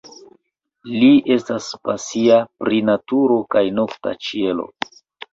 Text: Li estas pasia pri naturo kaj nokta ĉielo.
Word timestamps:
Li 1.01 1.09
estas 1.33 1.67
pasia 1.89 2.37
pri 2.63 2.79
naturo 2.87 3.37
kaj 3.57 3.63
nokta 3.81 4.15
ĉielo. 4.29 4.67